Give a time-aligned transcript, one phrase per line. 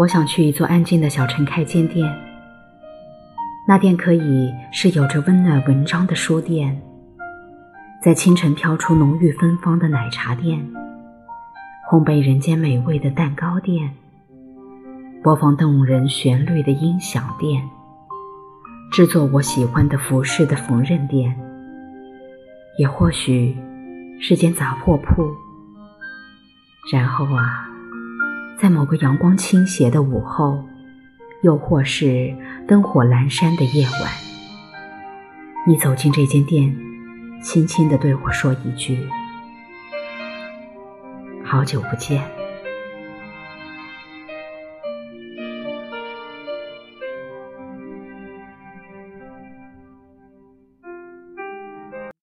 [0.00, 2.10] 我想去一座安静的小城开间店，
[3.68, 6.80] 那店可以是有着温暖文章的书店，
[8.02, 10.58] 在清晨飘出浓郁芬芳的奶茶店，
[11.90, 13.90] 烘焙人间美味的蛋糕店，
[15.22, 17.62] 播放动人旋律的音响店，
[18.90, 21.38] 制作我喜欢的服饰的缝纫店，
[22.78, 23.54] 也或许
[24.18, 25.30] 是间杂货铺。
[26.90, 27.66] 然后啊。
[28.60, 30.62] 在某个阳光倾斜的午后，
[31.40, 32.36] 又或是
[32.68, 34.12] 灯火阑珊的夜晚，
[35.66, 36.76] 你走进这间店，
[37.42, 38.98] 轻轻地对我说一句
[41.42, 42.22] ：“好久不见。”